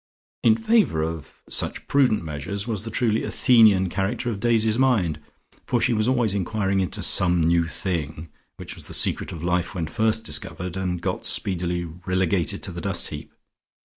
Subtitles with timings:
[0.41, 5.21] In favour of such prudent measures was the truly Athenian character of Daisy's mind,
[5.67, 9.75] for she was always enquiring into "some new thing," which was the secret of life
[9.75, 13.31] when first discovered, and got speedily relegated to the dust heap.